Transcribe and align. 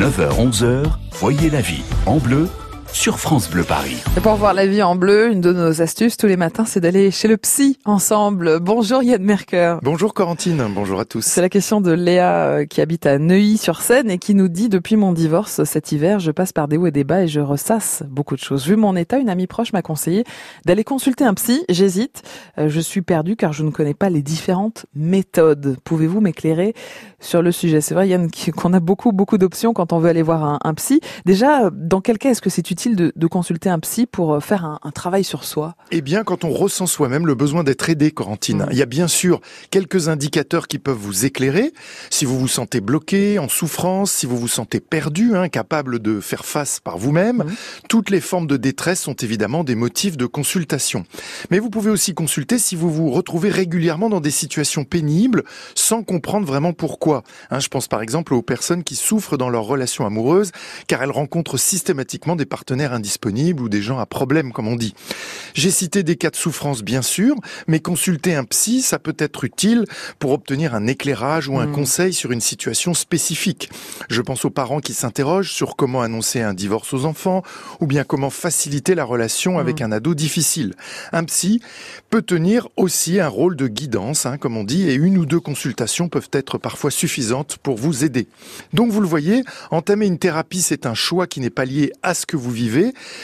9h-11h, 0.00 0.84
voyez 1.12 1.50
la 1.50 1.60
vie 1.60 1.82
en 2.06 2.16
bleu 2.16 2.48
sur 2.92 3.18
France 3.18 3.48
Bleu 3.50 3.64
Paris. 3.64 3.96
Et 4.16 4.20
pour 4.20 4.34
voir 4.34 4.52
la 4.52 4.66
vie 4.66 4.82
en 4.82 4.96
bleu, 4.96 5.32
une 5.32 5.40
de 5.40 5.52
nos 5.52 5.80
astuces 5.80 6.16
tous 6.16 6.26
les 6.26 6.36
matins, 6.36 6.64
c'est 6.66 6.80
d'aller 6.80 7.10
chez 7.10 7.26
le 7.26 7.38
psy 7.38 7.78
ensemble. 7.84 8.60
Bonjour 8.60 9.02
Yann 9.02 9.22
Merker. 9.22 9.78
Bonjour 9.82 10.12
Corentine, 10.12 10.62
bonjour 10.74 11.00
à 11.00 11.04
tous. 11.06 11.22
C'est 11.22 11.40
la 11.40 11.48
question 11.48 11.80
de 11.80 11.90
Léa 11.90 12.44
euh, 12.44 12.66
qui 12.66 12.80
habite 12.80 13.06
à 13.06 13.18
Neuilly-sur-Seine 13.18 14.10
et 14.10 14.18
qui 14.18 14.34
nous 14.34 14.48
dit 14.48 14.68
depuis 14.68 14.96
mon 14.96 15.12
divorce 15.12 15.64
cet 15.64 15.92
hiver, 15.92 16.20
je 16.20 16.30
passe 16.30 16.52
par 16.52 16.68
des 16.68 16.76
hauts 16.76 16.86
et 16.86 16.90
des 16.90 17.04
bas 17.04 17.22
et 17.22 17.28
je 17.28 17.40
ressasse 17.40 18.02
beaucoup 18.08 18.36
de 18.36 18.40
choses. 18.40 18.66
Vu 18.66 18.76
mon 18.76 18.94
état, 18.94 19.18
une 19.18 19.30
amie 19.30 19.46
proche 19.46 19.72
m'a 19.72 19.82
conseillé 19.82 20.24
d'aller 20.66 20.84
consulter 20.84 21.24
un 21.24 21.34
psy. 21.34 21.64
J'hésite, 21.70 22.22
euh, 22.58 22.68
je 22.68 22.80
suis 22.80 23.02
perdue 23.02 23.36
car 23.36 23.54
je 23.54 23.64
ne 23.64 23.70
connais 23.70 23.94
pas 23.94 24.10
les 24.10 24.22
différentes 24.22 24.84
méthodes. 24.94 25.78
Pouvez-vous 25.84 26.20
m'éclairer 26.20 26.74
sur 27.20 27.40
le 27.40 27.52
sujet? 27.52 27.80
C'est 27.80 27.94
vrai 27.94 28.08
Yann 28.08 28.28
qu'on 28.56 28.74
a 28.74 28.80
beaucoup 28.80 29.12
beaucoup 29.12 29.38
d'options 29.38 29.72
quand 29.72 29.92
on 29.94 29.98
veut 29.98 30.10
aller 30.10 30.22
voir 30.22 30.44
un, 30.44 30.58
un 30.62 30.74
psy. 30.74 31.00
Déjà, 31.24 31.70
dans 31.70 32.02
quel 32.02 32.18
cas 32.18 32.30
est-ce 32.30 32.42
que 32.42 32.50
c'est 32.50 32.70
utile 32.70 32.81
de, 32.90 33.26
consulter 33.26 33.70
un 33.70 33.78
psy 33.78 34.06
pour 34.06 34.34
euh, 34.34 34.40
faire 34.40 34.64
un, 34.64 34.90
travail 34.90 35.24
sur 35.24 35.44
soi 35.44 35.74
Eh 35.90 36.00
bien, 36.00 36.22
quand 36.24 36.44
on 36.44 36.50
ressent 36.50 36.86
soi-même 36.86 37.26
le 37.26 37.34
besoin 37.34 37.64
d'être 37.64 37.88
aidé, 37.88 38.10
Corentine, 38.10 38.66
il 38.70 38.76
y 38.76 38.82
a 38.82 38.86
bien 38.86 39.08
sûr 39.08 39.40
quelques 39.70 40.08
indicateurs 40.08 40.68
qui 40.68 40.78
peuvent 40.78 40.96
vous 40.96 41.24
éclairer. 41.24 41.72
Si 42.10 42.24
vous 42.24 42.38
vous 42.38 42.48
sentez 42.48 42.80
bloqué, 42.80 43.38
en 43.38 43.48
souffrance, 43.48 44.12
si 44.12 44.26
vous 44.26 44.36
vous 44.36 44.48
sentez 44.48 44.80
perdu, 44.80 45.34
incapable 45.34 46.00
de 46.00 46.20
faire 46.20 46.44
face 46.44 46.80
par 46.80 46.98
vous-même, 46.98 47.44
toutes 47.88 48.10
les 48.10 48.20
formes 48.20 48.46
de 48.46 48.56
détresse 48.56 49.00
sont 49.00 49.14
évidemment 49.14 49.64
des 49.64 49.74
motifs 49.74 50.16
de 50.16 50.26
consultation. 50.26 51.04
Mais 51.50 51.58
vous 51.58 51.70
pouvez 51.70 51.90
aussi 51.90 52.14
consulter 52.14 52.58
si 52.58 52.76
vous 52.76 52.90
vous 52.90 53.10
retrouvez 53.10 53.50
régulièrement 53.50 54.08
dans 54.08 54.20
des 54.20 54.30
situations 54.30 54.84
pénibles 54.84 55.44
sans 55.74 56.02
comprendre 56.02 56.46
vraiment 56.46 56.72
pourquoi. 56.72 57.22
Hein, 57.50 57.60
je 57.60 57.68
pense 57.68 57.88
par 57.88 58.02
exemple 58.02 58.34
aux 58.34 58.42
personnes 58.42 58.84
qui 58.84 58.96
souffrent 58.96 59.36
dans 59.36 59.48
leur 59.48 59.64
relation 59.64 60.04
amoureuse 60.06 60.52
car 60.86 61.02
elles 61.02 61.10
rencontrent 61.10 61.58
systématiquement 61.58 62.36
des 62.36 62.46
partenaires 62.46 62.71
indisponibles 62.80 63.62
ou 63.62 63.68
des 63.68 63.82
gens 63.82 63.98
à 63.98 64.06
problème, 64.06 64.52
comme 64.52 64.68
on 64.68 64.76
dit. 64.76 64.94
J'ai 65.54 65.70
cité 65.70 66.02
des 66.02 66.16
cas 66.16 66.30
de 66.30 66.36
souffrance, 66.36 66.82
bien 66.82 67.02
sûr, 67.02 67.36
mais 67.66 67.80
consulter 67.80 68.34
un 68.34 68.44
psy, 68.44 68.82
ça 68.82 68.98
peut 68.98 69.16
être 69.18 69.44
utile 69.44 69.84
pour 70.18 70.32
obtenir 70.32 70.74
un 70.74 70.86
éclairage 70.86 71.48
ou 71.48 71.58
un 71.58 71.66
hmm. 71.66 71.72
conseil 71.72 72.12
sur 72.12 72.32
une 72.32 72.40
situation 72.40 72.94
spécifique. 72.94 73.70
Je 74.08 74.22
pense 74.22 74.44
aux 74.44 74.50
parents 74.50 74.80
qui 74.80 74.94
s'interrogent 74.94 75.52
sur 75.52 75.76
comment 75.76 76.02
annoncer 76.02 76.40
un 76.40 76.54
divorce 76.54 76.94
aux 76.94 77.04
enfants 77.04 77.42
ou 77.80 77.86
bien 77.86 78.04
comment 78.04 78.30
faciliter 78.30 78.94
la 78.94 79.04
relation 79.04 79.58
avec 79.58 79.80
hmm. 79.80 79.84
un 79.84 79.92
ado 79.92 80.14
difficile. 80.14 80.74
Un 81.12 81.24
psy 81.24 81.60
peut 82.10 82.22
tenir 82.22 82.68
aussi 82.76 83.20
un 83.20 83.28
rôle 83.28 83.56
de 83.56 83.68
guidance, 83.68 84.26
hein, 84.26 84.38
comme 84.38 84.56
on 84.56 84.64
dit, 84.64 84.88
et 84.88 84.94
une 84.94 85.18
ou 85.18 85.26
deux 85.26 85.40
consultations 85.40 86.08
peuvent 86.08 86.30
être 86.32 86.58
parfois 86.58 86.90
suffisantes 86.90 87.58
pour 87.62 87.76
vous 87.76 88.04
aider. 88.04 88.26
Donc 88.72 88.90
vous 88.90 89.00
le 89.00 89.06
voyez, 89.06 89.42
entamer 89.70 90.06
une 90.06 90.18
thérapie, 90.18 90.62
c'est 90.62 90.86
un 90.86 90.94
choix 90.94 91.26
qui 91.26 91.40
n'est 91.40 91.50
pas 91.50 91.64
lié 91.64 91.92
à 92.02 92.14
ce 92.14 92.26
que 92.26 92.36
vous 92.36 92.50
vivez 92.50 92.61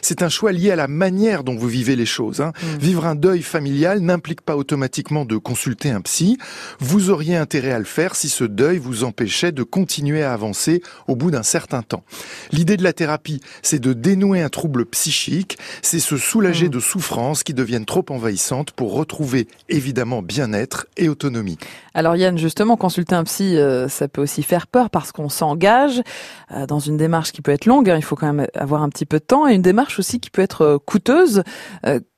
c'est 0.00 0.22
un 0.22 0.28
choix 0.28 0.52
lié 0.52 0.70
à 0.70 0.76
la 0.76 0.88
manière 0.88 1.44
dont 1.44 1.56
vous 1.56 1.68
vivez 1.68 1.96
les 1.96 2.06
choses. 2.06 2.40
Hein. 2.40 2.52
Mm. 2.62 2.78
Vivre 2.78 3.06
un 3.06 3.14
deuil 3.14 3.42
familial 3.42 4.00
n'implique 4.00 4.40
pas 4.40 4.56
automatiquement 4.56 5.24
de 5.24 5.36
consulter 5.36 5.90
un 5.90 6.00
psy. 6.00 6.38
Vous 6.80 7.10
auriez 7.10 7.36
intérêt 7.36 7.72
à 7.72 7.78
le 7.78 7.84
faire 7.84 8.14
si 8.14 8.28
ce 8.28 8.44
deuil 8.44 8.78
vous 8.78 9.04
empêchait 9.04 9.52
de 9.52 9.62
continuer 9.62 10.22
à 10.22 10.32
avancer 10.32 10.82
au 11.08 11.16
bout 11.16 11.30
d'un 11.30 11.42
certain 11.42 11.82
temps. 11.82 12.04
L'idée 12.52 12.76
de 12.76 12.82
la 12.82 12.92
thérapie, 12.92 13.40
c'est 13.62 13.80
de 13.80 13.92
dénouer 13.92 14.42
un 14.42 14.48
trouble 14.48 14.86
psychique, 14.86 15.58
c'est 15.82 16.00
se 16.00 16.16
soulager 16.16 16.66
mm. 16.66 16.72
de 16.72 16.80
souffrances 16.80 17.42
qui 17.42 17.54
deviennent 17.54 17.86
trop 17.86 18.04
envahissantes 18.10 18.72
pour 18.72 18.94
retrouver 18.94 19.48
évidemment 19.68 20.22
bien-être 20.22 20.86
et 20.96 21.08
autonomie. 21.08 21.58
Alors 21.94 22.16
Yann, 22.16 22.36
justement, 22.38 22.76
consulter 22.76 23.14
un 23.14 23.24
psy, 23.24 23.56
euh, 23.56 23.88
ça 23.88 24.08
peut 24.08 24.20
aussi 24.20 24.42
faire 24.42 24.66
peur 24.66 24.90
parce 24.90 25.12
qu'on 25.12 25.28
s'engage 25.28 26.02
euh, 26.50 26.66
dans 26.66 26.80
une 26.80 26.96
démarche 26.96 27.32
qui 27.32 27.40
peut 27.40 27.52
être 27.52 27.66
longue. 27.66 27.88
Hein. 27.88 27.96
il 27.96 28.02
faut 28.02 28.16
quand 28.16 28.32
même 28.32 28.46
avoir 28.54 28.82
un 28.82 28.88
petit 28.88 29.06
peu 29.06 29.18
de 29.18 29.23
temps 29.24 29.48
et 29.48 29.54
une 29.54 29.62
démarche 29.62 29.98
aussi 29.98 30.20
qui 30.20 30.30
peut 30.30 30.42
être 30.42 30.62
euh, 30.62 30.78
coûteuse. 30.78 31.42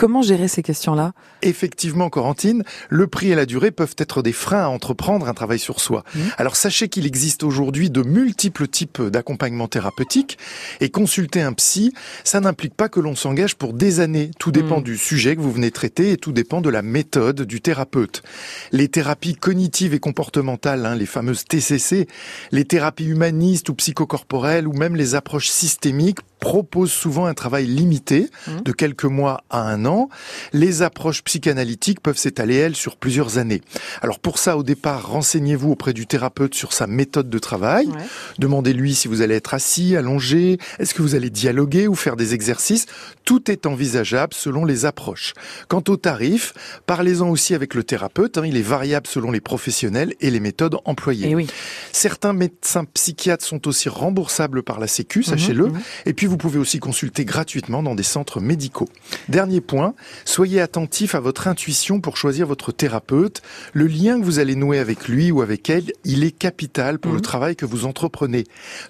Comment 0.00 0.22
gérer 0.22 0.48
ces 0.48 0.62
questions-là? 0.62 1.12
Effectivement, 1.42 2.08
Corentine, 2.08 2.64
le 2.88 3.06
prix 3.06 3.32
et 3.32 3.34
la 3.34 3.44
durée 3.44 3.70
peuvent 3.70 3.96
être 3.98 4.22
des 4.22 4.32
freins 4.32 4.64
à 4.64 4.68
entreprendre 4.68 5.28
un 5.28 5.34
travail 5.34 5.58
sur 5.58 5.78
soi. 5.78 6.04
Mmh. 6.14 6.20
Alors 6.38 6.56
sachez 6.56 6.88
qu'il 6.88 7.04
existe 7.04 7.42
aujourd'hui 7.42 7.90
de 7.90 8.00
multiples 8.00 8.66
types 8.66 9.02
d'accompagnement 9.02 9.68
thérapeutique 9.68 10.38
et 10.80 10.88
consulter 10.88 11.42
un 11.42 11.52
psy, 11.52 11.92
ça 12.24 12.40
n'implique 12.40 12.72
pas 12.72 12.88
que 12.88 12.98
l'on 12.98 13.14
s'engage 13.14 13.56
pour 13.56 13.74
des 13.74 14.00
années. 14.00 14.30
Tout 14.38 14.52
dépend 14.52 14.80
mmh. 14.80 14.84
du 14.84 14.96
sujet 14.96 15.36
que 15.36 15.42
vous 15.42 15.52
venez 15.52 15.70
traiter 15.70 16.12
et 16.12 16.16
tout 16.16 16.32
dépend 16.32 16.62
de 16.62 16.70
la 16.70 16.80
méthode 16.80 17.42
du 17.42 17.60
thérapeute. 17.60 18.22
Les 18.72 18.88
thérapies 18.88 19.34
cognitives 19.34 19.92
et 19.92 20.00
comportementales, 20.00 20.86
hein, 20.86 20.94
les 20.94 21.04
fameuses 21.04 21.44
TCC, 21.44 22.08
les 22.52 22.64
thérapies 22.64 23.04
humanistes 23.04 23.68
ou 23.68 23.74
psychocorporelles 23.74 24.66
ou 24.66 24.72
même 24.72 24.96
les 24.96 25.14
approches 25.14 25.50
systémiques 25.50 26.20
proposent 26.40 26.90
souvent 26.90 27.26
un 27.26 27.34
travail 27.34 27.66
limité 27.66 28.30
mmh. 28.46 28.62
de 28.64 28.72
quelques 28.72 29.04
mois 29.04 29.44
à 29.50 29.60
un 29.60 29.84
an 29.84 29.89
les 30.52 30.82
approches 30.82 31.22
psychanalytiques 31.22 32.00
peuvent 32.00 32.18
s'étaler, 32.18 32.56
elles, 32.56 32.76
sur 32.76 32.96
plusieurs 32.96 33.38
années. 33.38 33.62
Alors 34.02 34.18
pour 34.18 34.38
ça, 34.38 34.56
au 34.56 34.62
départ, 34.62 35.08
renseignez-vous 35.08 35.70
auprès 35.70 35.92
du 35.92 36.06
thérapeute 36.06 36.54
sur 36.54 36.72
sa 36.72 36.86
méthode 36.86 37.30
de 37.30 37.38
travail. 37.38 37.88
Demandez-lui 38.38 38.94
si 38.94 39.08
vous 39.08 39.22
allez 39.22 39.34
être 39.34 39.54
assis, 39.54 39.96
allongé, 39.96 40.58
est-ce 40.78 40.94
que 40.94 41.02
vous 41.02 41.14
allez 41.14 41.30
dialoguer 41.30 41.88
ou 41.88 41.94
faire 41.94 42.16
des 42.16 42.34
exercices? 42.34 42.86
Tout 43.24 43.50
est 43.50 43.66
envisageable 43.66 44.34
selon 44.34 44.64
les 44.64 44.84
approches. 44.84 45.34
Quant 45.68 45.82
au 45.88 45.96
tarif, 45.96 46.52
parlez-en 46.86 47.28
aussi 47.28 47.54
avec 47.54 47.74
le 47.74 47.84
thérapeute. 47.84 48.38
Hein. 48.38 48.46
il 48.46 48.56
est 48.56 48.62
variable 48.62 49.06
selon 49.06 49.30
les 49.30 49.40
professionnels 49.40 50.14
et 50.20 50.30
les 50.30 50.40
méthodes 50.40 50.76
employées. 50.84 51.34
Eh 51.38 51.46
Certains 51.92 52.32
médecins 52.32 52.84
psychiatres 52.84 53.44
sont 53.44 53.66
aussi 53.68 53.88
remboursables 53.88 54.62
par 54.62 54.78
la 54.78 54.86
Sécu, 54.86 55.20
mhm, 55.20 55.24
sachez-le. 55.24 55.66
Mhm. 55.66 55.80
Et 56.06 56.12
puis 56.12 56.26
vous 56.26 56.36
pouvez 56.36 56.58
aussi 56.58 56.78
consulter 56.78 57.24
gratuitement 57.24 57.82
dans 57.82 57.94
des 57.94 58.02
centres 58.02 58.40
médicaux. 58.40 58.88
Dernier 59.28 59.60
point, 59.60 59.79
soyez 60.24 60.60
attentif 60.60 61.14
à 61.14 61.20
votre 61.20 61.48
intuition 61.48 62.00
pour 62.00 62.16
choisir 62.16 62.46
votre 62.46 62.72
thérapeute. 62.72 63.42
Le 63.72 63.86
lien 63.86 64.20
que 64.20 64.24
vous 64.24 64.38
allez 64.38 64.56
nouer 64.56 64.78
avec 64.78 65.08
lui 65.08 65.30
ou 65.30 65.42
avec 65.42 65.70
elle, 65.70 65.92
il 66.04 66.24
est 66.24 66.30
capital 66.30 66.98
pour 66.98 67.12
le 67.12 67.18
mhm. 67.18 67.22
travail 67.22 67.56
que 67.56 67.66
vous 67.66 67.84
entreprenez. 67.86 68.44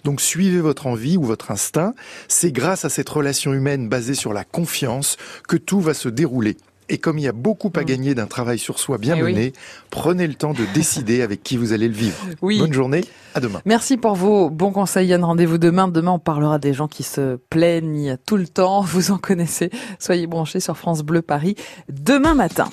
Donc 0.04 0.20
suivez 0.20 0.60
votre 0.60 0.86
envie 0.86 1.16
ou 1.16 1.22
votre 1.22 1.50
instinct. 1.50 1.94
C'est 2.28 2.52
grâce 2.52 2.84
à 2.84 2.88
cette 2.88 3.08
relation 3.08 3.52
humaine 3.52 3.88
basée 3.88 4.14
sur 4.14 4.32
la 4.32 4.44
confiance 4.44 5.16
que 5.48 5.56
tout 5.56 5.80
va 5.80 5.94
se 5.94 6.08
dérouler. 6.08 6.56
Et 6.90 6.98
comme 6.98 7.18
il 7.18 7.22
y 7.22 7.28
a 7.28 7.32
beaucoup 7.32 7.72
à 7.76 7.82
mm. 7.82 7.84
gagner 7.84 8.14
d'un 8.14 8.26
travail 8.26 8.58
sur 8.58 8.78
soi 8.80 8.98
bien 8.98 9.14
eh 9.16 9.22
mené, 9.22 9.52
prenez 9.90 10.26
le 10.26 10.34
temps 10.34 10.52
de 10.52 10.64
décider 10.74 11.22
avec 11.22 11.42
qui 11.42 11.56
vous 11.56 11.72
allez 11.72 11.86
le 11.86 11.94
vivre. 11.94 12.16
Bonne 12.42 12.72
journée, 12.72 13.04
à 13.34 13.40
demain. 13.40 13.62
Merci 13.64 13.96
pour 13.96 14.16
vos 14.16 14.50
bons 14.50 14.72
conseils 14.72 15.06
Yann. 15.06 15.24
Rendez-vous 15.24 15.58
demain. 15.58 15.86
Demain, 15.86 16.12
on 16.12 16.18
parlera 16.18 16.58
des 16.58 16.74
gens 16.74 16.88
qui 16.88 17.04
se 17.04 17.36
plaignent 17.48 18.18
tout 18.26 18.36
le 18.36 18.48
temps. 18.48 18.80
Vous 18.90 19.12
en 19.12 19.18
connaissez. 19.18 19.70
Soyez 20.00 20.26
branchés 20.26 20.60
sur 20.60 20.76
France 20.76 21.02
Bleu 21.02 21.22
Paris 21.22 21.54
demain 21.88 22.34
matin. 22.34 22.68